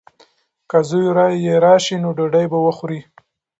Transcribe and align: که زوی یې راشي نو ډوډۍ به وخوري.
که 0.69 0.77
زوی 0.89 1.05
یې 1.45 1.55
راشي 1.65 1.95
نو 2.03 2.09
ډوډۍ 2.17 2.45
به 2.51 2.59
وخوري. 2.65 2.99